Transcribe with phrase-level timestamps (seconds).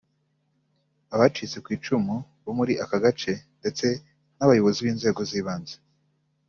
[1.13, 3.87] Abacitse ku icumu bo muri aka gace ndetse
[4.37, 5.75] n’abayobozi b’inzego z’ibanze